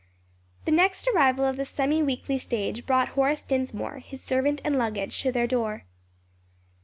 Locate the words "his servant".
3.99-4.59